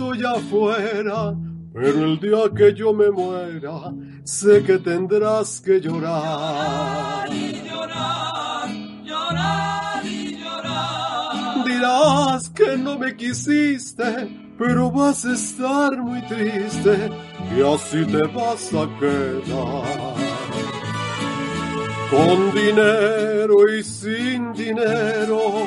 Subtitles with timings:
[0.00, 1.36] Estoy afuera,
[1.74, 3.92] pero el día que yo me muera,
[4.24, 7.28] sé que tendrás que llorar.
[7.28, 8.68] Llorar y llorar,
[9.04, 11.64] llorar y llorar.
[11.66, 17.10] Dirás que no me quisiste, pero vas a estar muy triste
[17.54, 20.14] y así te vas a quedar.
[22.10, 25.66] Con dinero y sin dinero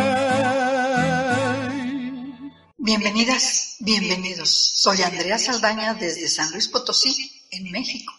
[2.83, 4.49] Bienvenidas, bienvenidos.
[4.49, 8.11] Soy Andrea Saldaña desde San Luis Potosí en México,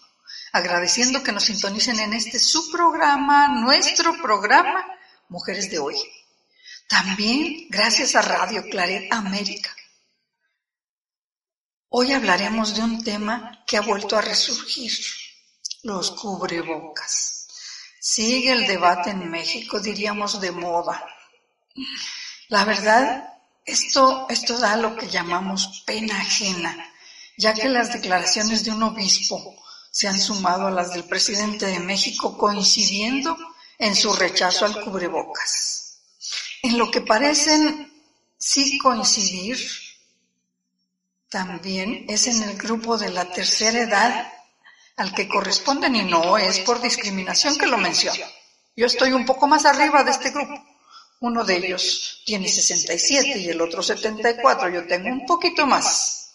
[0.52, 4.86] agradeciendo que nos sintonicen en este su programa, nuestro programa,
[5.28, 5.96] Mujeres de Hoy.
[6.88, 9.74] También gracias a Radio Claret América.
[11.88, 14.92] Hoy hablaremos de un tema que ha vuelto a resurgir,
[15.82, 17.48] los cubrebocas.
[17.98, 21.04] Sigue el debate en México, diríamos de moda.
[22.46, 23.31] La verdad,
[23.64, 26.92] esto, esto da lo que llamamos pena ajena
[27.36, 29.56] ya que las declaraciones de un obispo
[29.90, 33.36] se han sumado a las del presidente de México coincidiendo
[33.78, 35.98] en su rechazo al cubrebocas.
[36.62, 37.92] En lo que parecen
[38.38, 39.58] sí coincidir
[41.28, 44.32] también es en el grupo de la tercera edad
[44.96, 48.24] al que corresponden y no es por discriminación que lo menciono.
[48.76, 50.54] Yo estoy un poco más arriba de este grupo.
[51.22, 54.68] Uno de ellos tiene 67 y el otro 74.
[54.70, 56.32] Yo tengo un poquito más.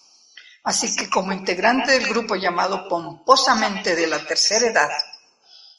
[0.63, 4.89] Así que como integrante del grupo llamado pomposamente de la tercera edad,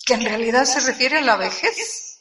[0.04, 2.18] que en realidad se refiere a la vejez,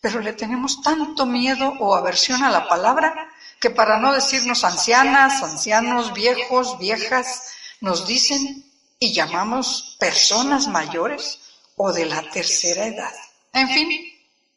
[0.00, 3.14] pero le tenemos tanto miedo o aversión a la palabra
[3.60, 7.42] que para no decirnos ancianas, ancianos, viejos, viejas,
[7.80, 8.64] nos dicen
[8.98, 11.40] y llamamos personas mayores
[11.76, 13.12] o de la tercera edad.
[13.52, 13.90] En fin,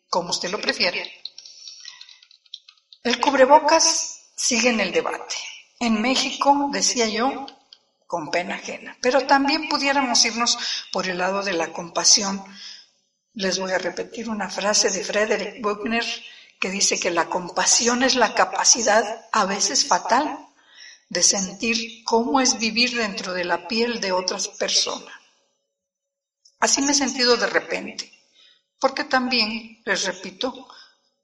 [0.09, 1.24] como usted lo prefiere.
[3.05, 5.35] El cubrebocas sigue en el debate.
[5.79, 7.45] En México, decía yo,
[8.07, 8.97] con pena ajena.
[8.99, 10.57] Pero también pudiéramos irnos
[10.91, 12.43] por el lado de la compasión.
[13.35, 16.03] Les voy a repetir una frase de Frederick Buchner
[16.59, 20.39] que dice que la compasión es la capacidad, a veces fatal,
[21.07, 25.13] de sentir cómo es vivir dentro de la piel de otras personas.
[26.59, 28.11] Así me he sentido de repente,
[28.79, 30.67] porque también, les repito,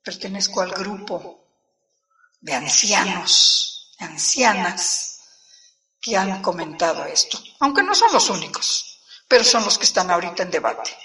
[0.03, 1.40] pertenezco al grupo
[2.41, 5.19] de ancianos, ancianas,
[6.01, 10.43] que han comentado esto, aunque no son los únicos, pero son los que están ahorita
[10.43, 10.97] en debate.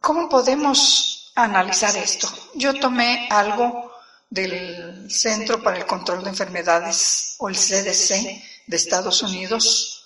[0.00, 2.28] ¿Cómo podemos analizar esto?
[2.54, 3.92] Yo tomé algo
[4.28, 10.04] del Centro para el Control de Enfermedades o el CDC de Estados Unidos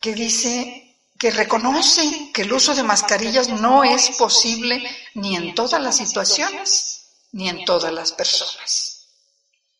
[0.00, 0.87] que dice
[1.18, 7.08] que reconoce que el uso de mascarillas no es posible ni en todas las situaciones,
[7.32, 9.06] ni en todas las personas.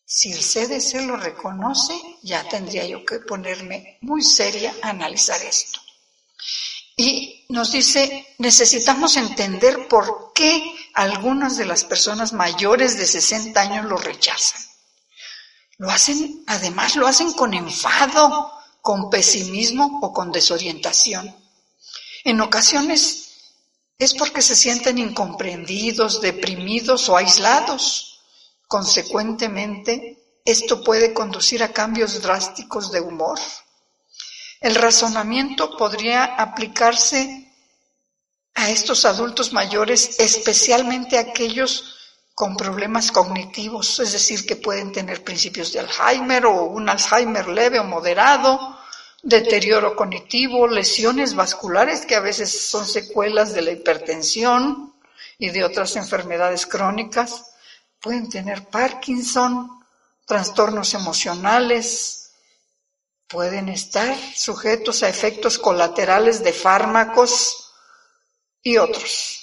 [0.05, 5.81] Si el CDC lo reconoce, ya tendría yo que ponerme muy seria a analizar esto.
[6.96, 13.85] Y nos dice, necesitamos entender por qué algunas de las personas mayores de 60 años
[13.85, 14.61] lo rechazan.
[15.76, 21.35] Lo hacen, además lo hacen con enfado, con pesimismo o con desorientación.
[22.25, 23.29] En ocasiones
[23.99, 28.21] es porque se sienten incomprendidos, deprimidos o aislados.
[28.67, 33.39] Consecuentemente, esto puede conducir a cambios drásticos de humor.
[34.61, 37.53] El razonamiento podría aplicarse
[38.55, 41.98] a estos adultos mayores, especialmente aquellos
[42.38, 47.81] con problemas cognitivos, es decir, que pueden tener principios de Alzheimer o un Alzheimer leve
[47.81, 48.79] o moderado,
[49.25, 54.94] deterioro cognitivo, lesiones vasculares que a veces son secuelas de la hipertensión
[55.37, 57.56] y de otras enfermedades crónicas,
[57.99, 59.69] pueden tener Parkinson,
[60.25, 62.35] trastornos emocionales,
[63.26, 67.75] pueden estar sujetos a efectos colaterales de fármacos
[68.62, 69.38] y otros.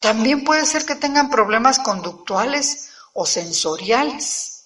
[0.00, 4.64] También puede ser que tengan problemas conductuales o sensoriales.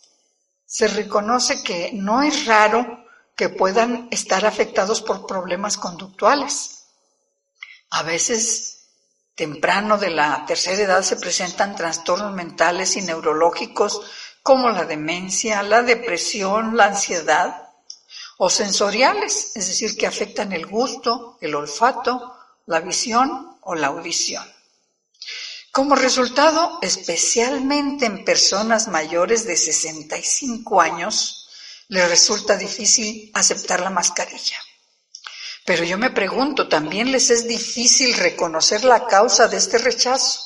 [0.65, 3.05] Se reconoce que no es raro
[3.37, 6.87] que puedan estar afectados por problemas conductuales.
[7.91, 8.87] A veces,
[9.35, 14.03] temprano de la tercera edad, se presentan trastornos mentales y neurológicos
[14.43, 17.71] como la demencia, la depresión, la ansiedad,
[18.37, 22.37] o sensoriales, es decir, que afectan el gusto, el olfato,
[22.67, 24.45] la visión o la audición.
[25.75, 31.49] Como resultado, especialmente en personas mayores de 65 años,
[31.89, 34.57] les resulta difícil aceptar la mascarilla.
[35.67, 40.43] Pero yo me pregunto, ¿también les es difícil reconocer la causa de este rechazo?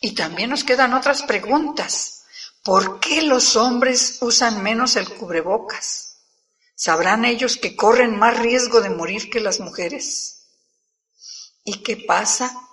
[0.00, 2.22] Y también nos quedan otras preguntas.
[2.64, 6.20] ¿Por qué los hombres usan menos el cubrebocas?
[6.74, 10.46] ¿Sabrán ellos que corren más riesgo de morir que las mujeres?
[11.64, 12.70] ¿Y qué pasa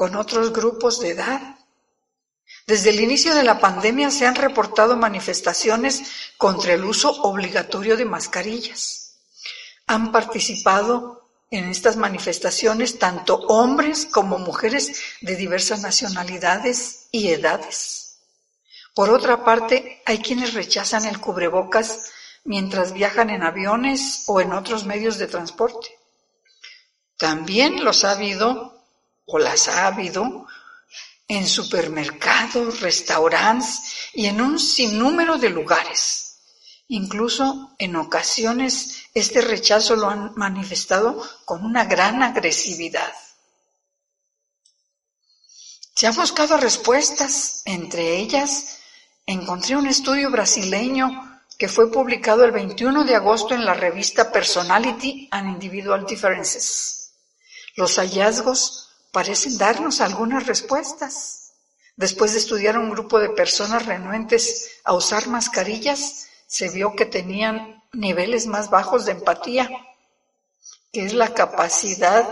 [0.00, 1.58] con otros grupos de edad?
[2.66, 6.04] Desde el inicio de la pandemia se han reportado manifestaciones
[6.38, 9.18] contra el uso obligatorio de mascarillas.
[9.86, 18.20] Han participado en estas manifestaciones tanto hombres como mujeres de diversas nacionalidades y edades.
[18.94, 22.10] Por otra parte, hay quienes rechazan el cubrebocas
[22.44, 25.90] mientras viajan en aviones o en otros medios de transporte.
[27.18, 28.79] También los ha habido
[29.38, 30.46] las ha habido
[31.28, 36.38] en supermercados, restaurantes y en un sinnúmero de lugares.
[36.88, 43.12] Incluso en ocasiones este rechazo lo han manifestado con una gran agresividad.
[45.94, 48.78] Se han buscado respuestas, entre ellas
[49.26, 55.28] encontré un estudio brasileño que fue publicado el 21 de agosto en la revista Personality
[55.30, 57.12] and Individual Differences.
[57.76, 61.52] Los hallazgos parecen darnos algunas respuestas.
[61.96, 67.06] Después de estudiar a un grupo de personas renuentes a usar mascarillas, se vio que
[67.06, 69.68] tenían niveles más bajos de empatía,
[70.92, 72.26] que es la capacidad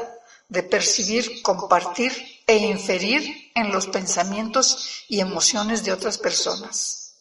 [0.49, 2.13] de percibir, compartir
[2.47, 7.15] e inferir en los pensamientos y emociones de otras personas.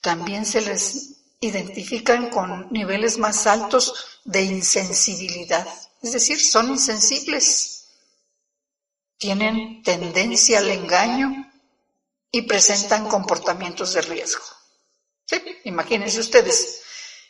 [0.00, 5.66] También se les identifican con niveles más altos de insensibilidad,
[6.02, 7.75] es decir, son insensibles,
[9.18, 11.50] tienen tendencia al engaño
[12.30, 14.44] y presentan comportamientos de riesgo.
[15.64, 16.82] Imagínense ustedes,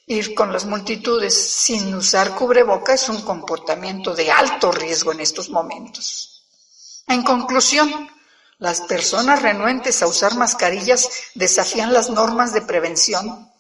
[0.06, 5.48] ir con las multitudes sin usar cubreboca es un comportamiento de alto riesgo en estos
[5.48, 6.44] momentos.
[7.06, 8.10] En conclusión,
[8.58, 13.50] las personas renuentes a usar mascarillas desafían las normas de prevención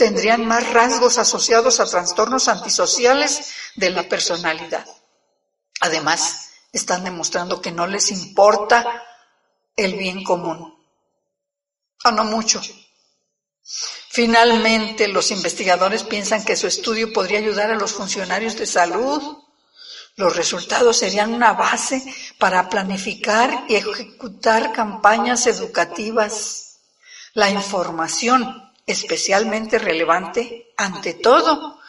[0.00, 4.86] tendrían más rasgos asociados a trastornos antisociales de la personalidad.
[5.82, 9.02] Además, están demostrando que no les importa
[9.76, 10.74] el bien común.
[12.04, 12.60] O no mucho.
[13.62, 19.38] Finalmente, los investigadores piensan que su estudio podría ayudar a los funcionarios de salud.
[20.16, 22.02] Los resultados serían una base
[22.38, 26.78] para planificar y ejecutar campañas educativas.
[27.34, 31.80] La información especialmente relevante, ante todo,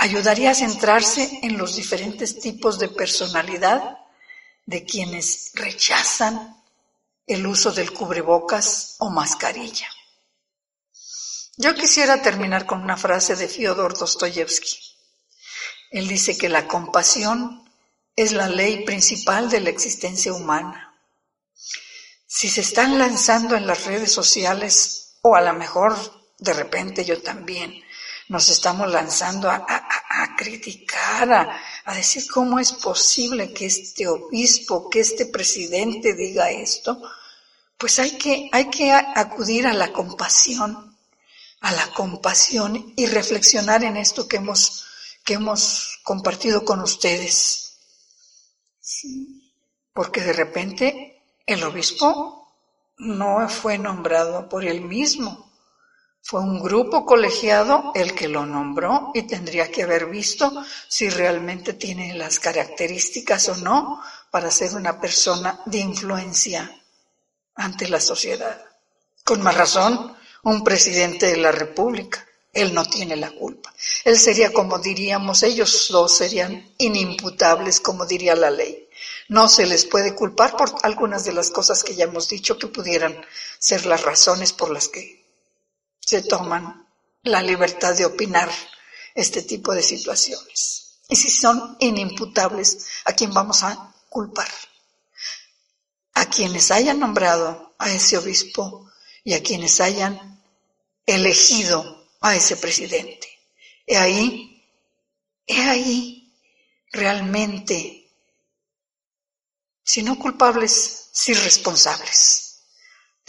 [0.00, 3.98] ayudaría a centrarse en los diferentes tipos de personalidad
[4.64, 6.56] de quienes rechazan
[7.26, 9.88] el uso del cubrebocas o mascarilla.
[11.58, 14.78] Yo quisiera terminar con una frase de Fyodor Dostoyevsky.
[15.90, 17.70] Él dice que la compasión
[18.16, 20.98] es la ley principal de la existencia humana.
[22.26, 25.94] Si se están lanzando en las redes sociales, o a lo mejor
[26.38, 27.84] de repente yo también,
[28.30, 29.66] nos estamos lanzando a,
[30.36, 37.02] criticar, a, a, decir cómo es posible que este obispo, que este presidente diga esto,
[37.76, 40.96] pues hay que, hay que acudir a la compasión,
[41.60, 44.84] a la compasión y reflexionar en esto que hemos,
[45.24, 47.78] que hemos compartido con ustedes.
[49.92, 52.48] Porque de repente el obispo
[52.96, 55.49] no fue nombrado por él mismo,
[56.22, 60.52] fue un grupo colegiado el que lo nombró y tendría que haber visto
[60.88, 64.00] si realmente tiene las características o no
[64.30, 66.70] para ser una persona de influencia
[67.54, 68.64] ante la sociedad.
[69.24, 72.26] Con más razón, un presidente de la República.
[72.52, 73.72] Él no tiene la culpa.
[74.04, 78.88] Él sería como diríamos, ellos dos serían inimputables, como diría la ley.
[79.28, 82.66] No se les puede culpar por algunas de las cosas que ya hemos dicho que
[82.66, 83.16] pudieran
[83.58, 85.19] ser las razones por las que
[86.10, 86.88] se toman
[87.22, 88.50] la libertad de opinar
[89.14, 90.98] este tipo de situaciones.
[91.08, 94.50] Y si son inimputables, ¿a quién vamos a culpar?
[96.14, 98.90] A quienes hayan nombrado a ese obispo
[99.22, 100.42] y a quienes hayan
[101.06, 103.28] elegido a ese presidente.
[103.86, 104.66] He ahí,
[105.46, 106.34] he ahí
[106.90, 108.10] realmente,
[109.84, 112.49] si no culpables, si responsables.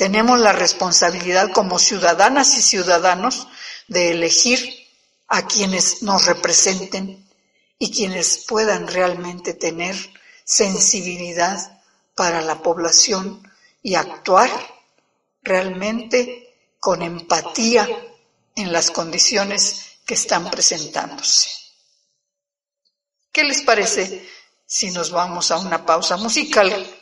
[0.02, 3.48] Tenemos la responsabilidad como ciudadanas y ciudadanos
[3.88, 4.88] de elegir
[5.28, 7.24] a quienes nos representen
[7.78, 9.96] y quienes puedan realmente tener
[10.44, 11.84] sensibilidad
[12.16, 13.48] para la población
[13.84, 14.50] y actuar
[15.44, 17.88] realmente con empatía
[18.56, 21.48] en las condiciones que están presentándose.
[23.32, 24.28] ¿Qué les parece
[24.66, 27.01] si nos vamos a una pausa musical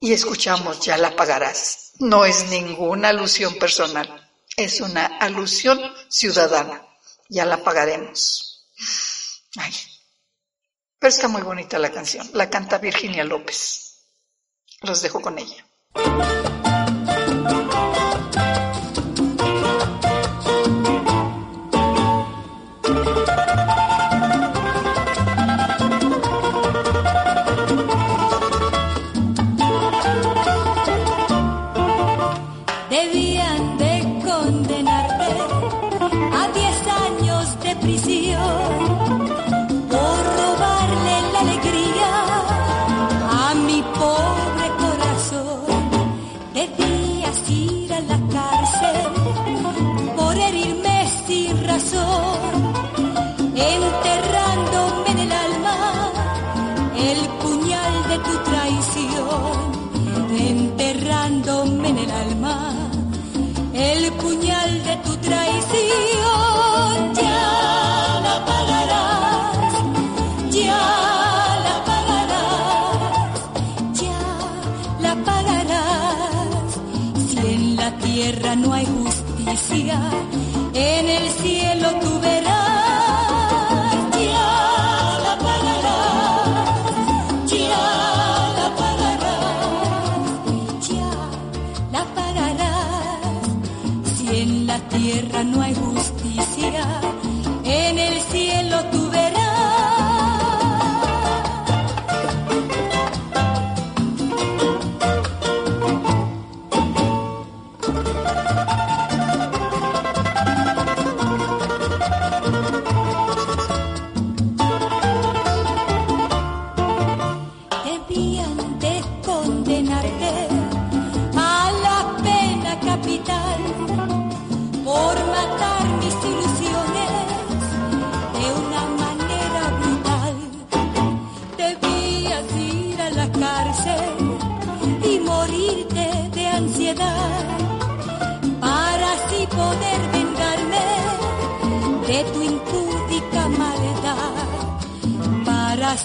[0.00, 1.92] y escuchamos Ya la pagarás?
[1.98, 5.78] no es ninguna alusión personal, es una alusión
[6.08, 6.86] ciudadana.
[7.28, 8.66] Ya la pagaremos.
[9.56, 9.72] Ay.
[10.98, 12.28] Pero está muy bonita la canción.
[12.34, 13.98] La canta Virginia López.
[14.82, 15.64] Los dejo con ella.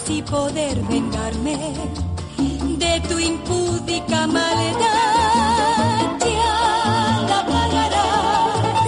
[0.06, 1.56] así poder vengarme
[2.78, 5.66] de tu impúdica maldad.
[6.20, 8.86] Ya la pagarás,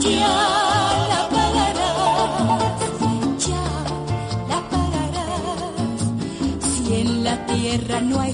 [0.00, 0.34] ya
[1.12, 2.82] la pagarás,
[3.46, 3.66] ya
[4.48, 6.00] la pagarás.
[6.68, 8.32] Si en la tierra no hay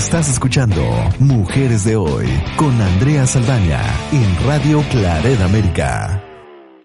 [0.00, 0.82] Estás escuchando
[1.18, 2.26] Mujeres de Hoy
[2.56, 6.24] con Andrea Saldaña en Radio Claret América.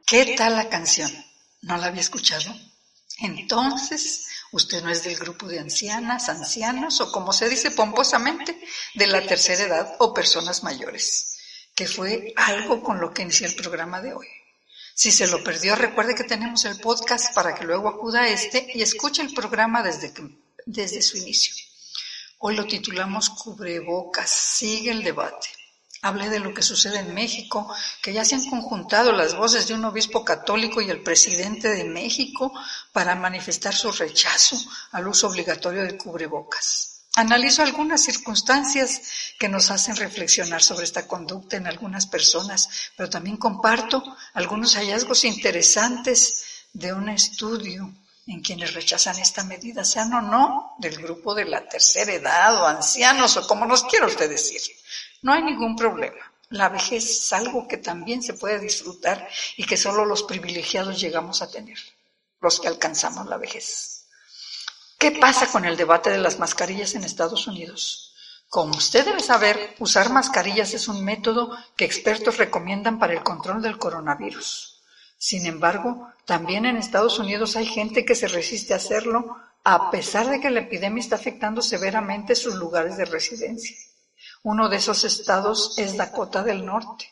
[0.05, 1.09] ¿Qué tal la canción?
[1.61, 2.53] ¿No la había escuchado?
[3.19, 8.59] Entonces, usted no es del grupo de ancianas, ancianos o como se dice pomposamente,
[8.95, 11.37] de la tercera edad o personas mayores,
[11.73, 14.27] que fue algo con lo que inicié el programa de hoy.
[14.93, 18.67] Si se lo perdió, recuerde que tenemos el podcast para que luego acuda a este
[18.73, 20.13] y escuche el programa desde,
[20.65, 21.64] desde su inicio.
[22.37, 25.47] Hoy lo titulamos Cubrebocas, sigue el debate.
[26.01, 29.73] Hablé de lo que sucede en México, que ya se han conjuntado las voces de
[29.73, 32.53] un obispo católico y el presidente de México
[32.91, 34.57] para manifestar su rechazo
[34.91, 37.05] al uso obligatorio del cubrebocas.
[37.15, 39.01] Analizo algunas circunstancias
[39.39, 45.23] que nos hacen reflexionar sobre esta conducta en algunas personas, pero también comparto algunos hallazgos
[45.23, 47.95] interesantes de un estudio
[48.27, 52.67] en quienes rechazan esta medida, sean o no del grupo de la tercera edad o
[52.67, 54.61] ancianos o como nos quiera usted decir.
[55.21, 56.31] No hay ningún problema.
[56.49, 59.27] La vejez es algo que también se puede disfrutar
[59.57, 61.77] y que solo los privilegiados llegamos a tener,
[62.41, 64.05] los que alcanzamos la vejez.
[64.97, 68.13] ¿Qué pasa con el debate de las mascarillas en Estados Unidos?
[68.49, 73.61] Como usted debe saber, usar mascarillas es un método que expertos recomiendan para el control
[73.61, 74.74] del coronavirus.
[75.17, 80.29] Sin embargo, también en Estados Unidos hay gente que se resiste a hacerlo a pesar
[80.29, 83.75] de que la epidemia está afectando severamente sus lugares de residencia.
[84.43, 87.11] Uno de esos estados es Dakota del Norte.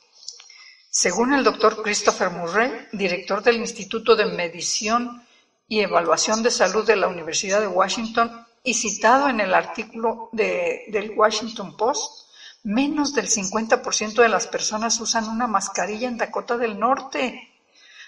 [0.90, 5.26] Según el doctor Christopher Murray, director del Instituto de Medición
[5.68, 10.84] y Evaluación de Salud de la Universidad de Washington y citado en el artículo de,
[10.90, 12.28] del Washington Post,
[12.62, 17.53] menos del 50% de las personas usan una mascarilla en Dakota del Norte,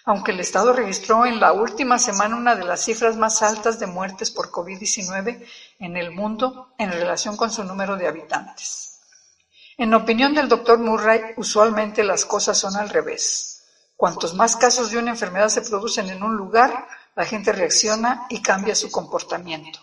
[0.06, 3.88] aunque el Estado registró en la última semana una de las cifras más altas de
[3.88, 5.46] muertes por COVID-19
[5.80, 9.00] en el mundo en relación con su número de habitantes.
[9.78, 13.63] En opinión del doctor Murray, usualmente las cosas son al revés.
[13.98, 18.41] Cuantos más casos de una enfermedad se producen en un lugar, la gente reacciona y
[18.41, 19.80] cambia su comportamiento.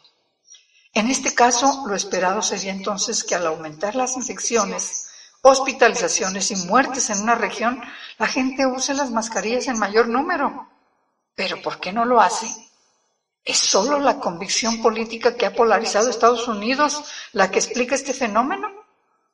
[0.94, 5.08] En este caso, lo esperado sería entonces que al aumentar las infecciones,
[5.42, 7.82] hospitalizaciones y muertes en una región,
[8.18, 10.68] la gente use las mascarillas en mayor número.
[11.34, 12.46] Pero ¿por qué no lo hace?
[13.44, 18.68] ¿Es solo la convicción política que ha polarizado Estados Unidos la que explica este fenómeno?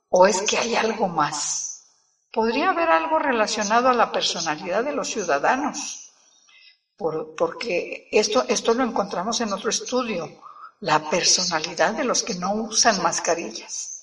[0.09, 1.85] ¿O es que hay algo más?
[2.33, 6.05] ¿Podría haber algo relacionado a la personalidad de los ciudadanos?
[7.37, 10.29] porque esto, esto lo encontramos en otro estudio,
[10.81, 13.98] la personalidad de los que no usan mascarillas.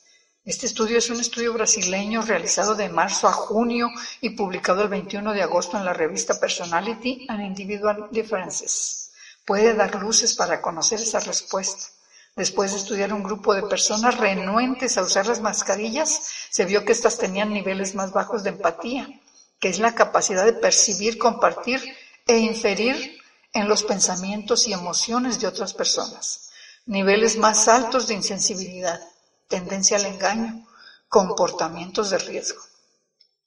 [0.45, 3.89] Este estudio es un estudio brasileño realizado de marzo a junio
[4.21, 9.10] y publicado el 21 de agosto en la revista Personality and Individual Differences.
[9.43, 11.88] Puede dar luces para conocer esa respuesta.
[12.36, 16.91] Después de estudiar un grupo de personas renuentes a usar las mascarillas, se vio que
[16.91, 19.10] éstas tenían niveles más bajos de empatía,
[19.60, 21.81] que es la capacidad de percibir, compartir
[22.27, 23.17] e inferir
[23.51, 26.51] en los pensamientos y emociones de otras personas,
[26.86, 28.99] niveles más altos de insensibilidad,
[29.56, 30.68] tendencia al engaño,
[31.08, 32.62] comportamientos de riesgo.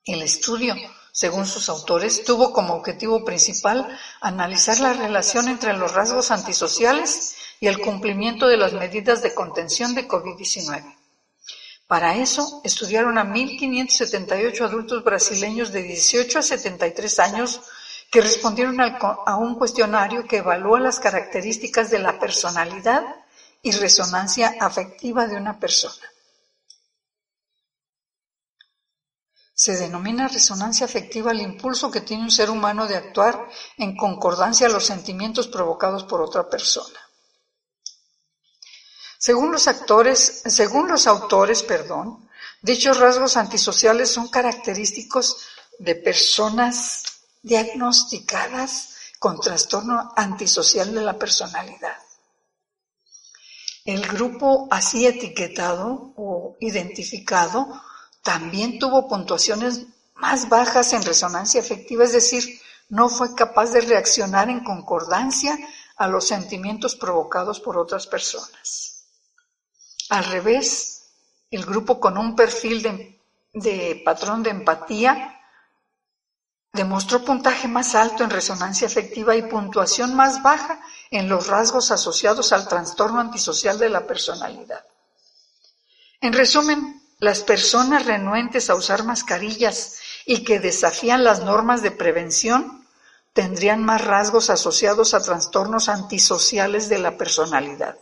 [0.07, 0.75] El estudio,
[1.13, 3.87] según sus autores, tuvo como objetivo principal
[4.23, 9.95] analizar la relación entre los rasgos antisociales y el cumplimiento de las medidas de contención
[9.95, 10.97] de COVID-19.
[11.87, 17.61] Para eso, estudiaron a 1.578 adultos brasileños de 18 a 73 años
[18.11, 23.05] que respondieron a un cuestionario que evalúa las características de la personalidad
[23.63, 26.07] y resonancia afectiva de una persona.
[29.53, 34.69] Se denomina resonancia afectiva el impulso que tiene un ser humano de actuar en concordancia
[34.69, 37.01] a los sentimientos provocados por otra persona.
[39.19, 42.31] Según los según los autores, perdón,
[42.63, 45.39] dichos rasgos antisociales son característicos
[45.81, 47.03] de personas
[47.43, 51.98] diagnosticadas con trastorno antisocial de la personalidad.
[53.89, 57.81] El grupo así etiquetado o identificado
[58.23, 64.51] también tuvo puntuaciones más bajas en resonancia afectiva, es decir, no fue capaz de reaccionar
[64.51, 65.59] en concordancia
[65.97, 69.07] a los sentimientos provocados por otras personas.
[70.11, 71.09] Al revés,
[71.51, 73.19] el grupo con un perfil de,
[73.55, 75.38] de patrón de empatía
[76.79, 82.53] Demostró puntaje más alto en resonancia afectiva y puntuación más baja en los rasgos asociados
[82.53, 84.85] al trastorno antisocial de la personalidad.
[86.21, 92.87] En resumen, las personas renuentes a usar mascarillas y que desafían las normas de prevención
[93.33, 97.99] tendrían más rasgos asociados a trastornos antisociales de la personalidad.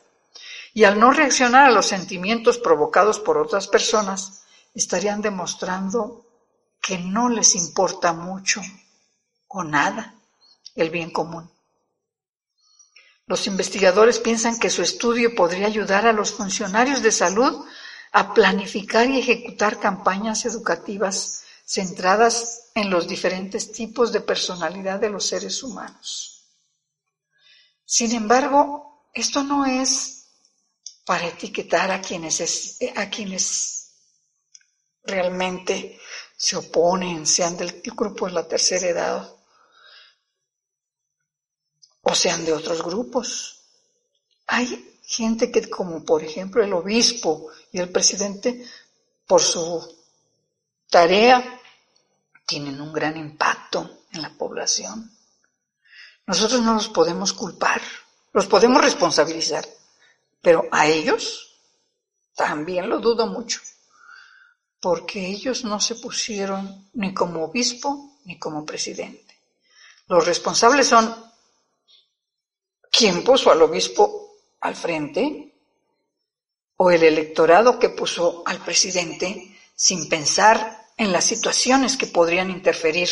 [0.75, 4.43] Y al no reaccionar a los sentimientos provocados por otras personas,
[4.75, 6.26] estarían demostrando
[6.87, 8.63] que no les importa mucho
[9.49, 10.15] o nada
[10.77, 11.51] el bien común.
[13.27, 17.67] Los investigadores piensan que su estudio podría ayudar a los funcionarios de salud
[18.13, 25.27] a planificar y ejecutar campañas educativas centradas en los diferentes tipos de personalidad de los
[25.27, 26.45] seres humanos.
[27.85, 30.29] Sin embargo, esto no es
[31.05, 33.91] para etiquetar a quienes, a quienes
[35.03, 35.99] realmente
[36.37, 39.37] se oponen, sean del grupo de la tercera edad
[42.03, 43.63] o sean de otros grupos.
[44.47, 48.65] Hay gente que, como por ejemplo el obispo y el presidente,
[49.27, 49.97] por su
[50.89, 51.61] tarea,
[52.45, 55.11] tienen un gran impacto en la población.
[56.27, 57.81] Nosotros no los podemos culpar,
[58.33, 59.67] los podemos responsabilizar,
[60.41, 61.57] pero a ellos
[62.35, 63.61] también lo dudo mucho,
[64.87, 69.37] porque ellos no se pusieron ni como obispo ni como presidente.
[70.07, 71.13] Los responsables son
[72.89, 75.53] ¿Quién puso al obispo al frente?
[76.77, 83.11] ¿O el electorado que puso al presidente sin pensar en las situaciones que podrían interferir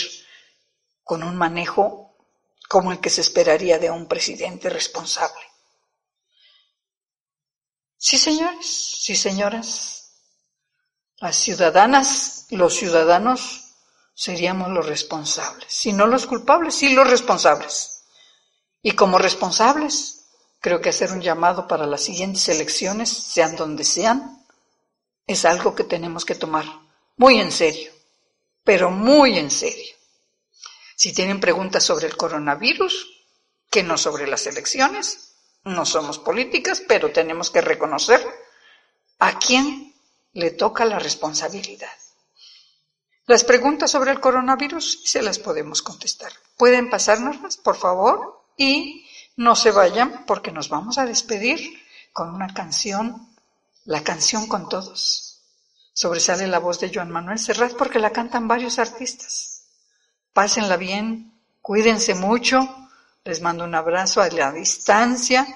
[1.02, 2.16] con un manejo
[2.68, 5.42] como el que se esperaría de un presidente responsable?
[7.98, 8.64] Sí, señores,
[9.02, 10.03] sí, señoras.
[11.18, 13.64] Las ciudadanas, los ciudadanos
[14.14, 18.04] seríamos los responsables, si no los culpables, sí los responsables.
[18.82, 20.26] Y como responsables,
[20.60, 24.44] creo que hacer un llamado para las siguientes elecciones, sean donde sean,
[25.26, 26.64] es algo que tenemos que tomar
[27.16, 27.92] muy en serio,
[28.62, 29.94] pero muy en serio.
[30.96, 33.22] Si tienen preguntas sobre el coronavirus,
[33.70, 38.24] que no sobre las elecciones, no somos políticas, pero tenemos que reconocer
[39.18, 39.93] a quién
[40.34, 41.90] le toca la responsabilidad.
[43.26, 46.32] Las preguntas sobre el coronavirus se las podemos contestar.
[46.58, 48.44] ¿Pueden pasárnoslas, por favor?
[48.56, 53.34] Y no se vayan porque nos vamos a despedir con una canción,
[53.84, 55.40] la canción con todos.
[55.94, 59.62] Sobresale la voz de Joan Manuel Serrat porque la cantan varios artistas.
[60.32, 62.68] Pásenla bien, cuídense mucho,
[63.24, 65.46] les mando un abrazo a la distancia,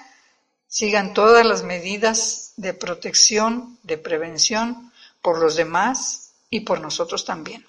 [0.69, 7.67] sigan todas las medidas de protección, de prevención por los demás y por nosotros también.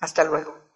[0.00, 0.69] Hasta luego.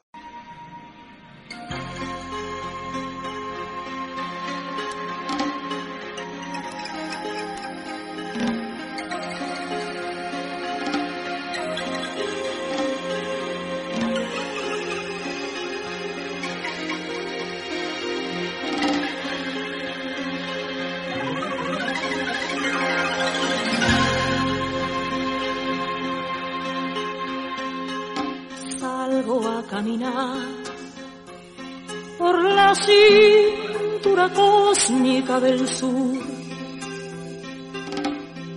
[35.40, 36.18] Del sur.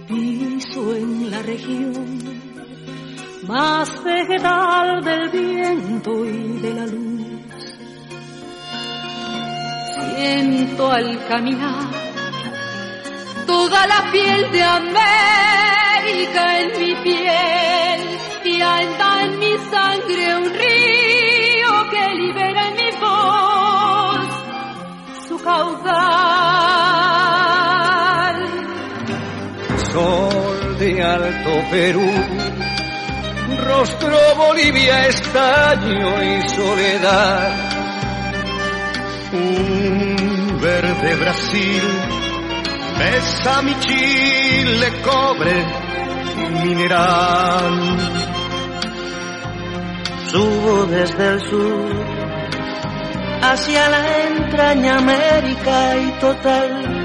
[0.07, 2.17] Piso en la región
[3.47, 7.27] más vegetal del viento y de la luz.
[10.15, 11.89] Siento al caminar
[13.45, 20.76] toda la piel de América en mi piel y anda en mi sangre un río
[31.15, 32.09] Alto Perú,
[33.65, 37.49] rostro Bolivia, estaño y soledad.
[39.33, 41.83] Un verde Brasil,
[42.99, 45.65] besa mi chile, cobre
[46.63, 47.97] mineral.
[50.31, 52.17] Subo desde el sur
[53.41, 56.96] hacia la entraña América y total,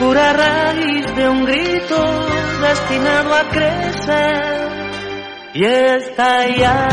[0.00, 1.96] pura raíz de un grito
[2.62, 4.68] destinado a crecer
[5.52, 6.88] y estallar.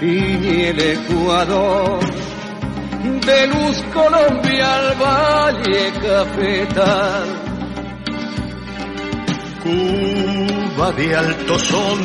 [0.00, 2.00] Fin y el Ecuador.
[3.26, 7.24] De luz Colombia al valle cafetal.
[9.62, 11.98] Cuba de alto son,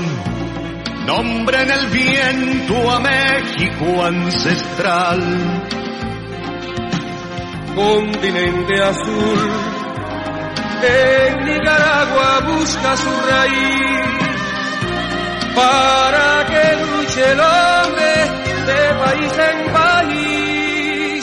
[1.06, 5.20] nombre en el viento a México ancestral.
[7.76, 9.50] Continente azul,
[10.84, 14.31] en Nicaragua busca su raíz
[15.56, 18.14] para que luche el hombre
[18.66, 21.22] de país en país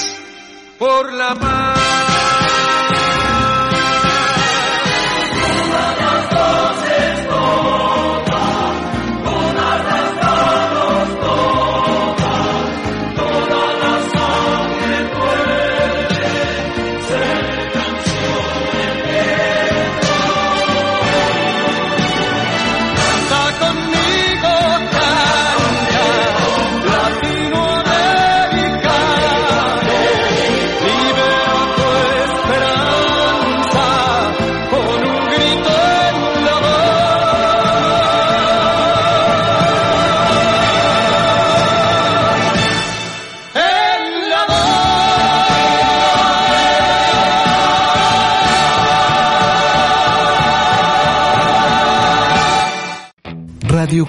[0.79, 2.18] por la paz.